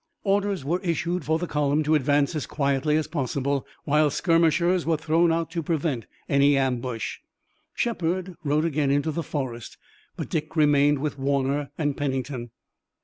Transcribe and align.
Orders 0.23 0.65
were 0.65 0.81
issued 0.81 1.23
for 1.25 1.37
the 1.37 1.45
column 1.45 1.83
to 1.83 1.93
advance 1.93 2.35
as 2.35 2.47
quietly 2.47 2.97
as 2.97 3.05
possible, 3.05 3.67
while 3.83 4.09
skirmishers 4.09 4.83
were 4.83 4.97
thrown 4.97 5.31
out 5.31 5.51
to 5.51 5.61
prevent 5.61 6.07
any 6.27 6.57
ambush. 6.57 7.17
Shepard 7.75 8.33
rode 8.43 8.65
again 8.65 8.89
into 8.89 9.11
the 9.11 9.21
forest 9.21 9.77
but 10.15 10.27
Dick 10.27 10.55
remained 10.55 10.97
with 10.97 11.19
Warner 11.19 11.69
and 11.77 11.95
Pennington. 11.95 12.49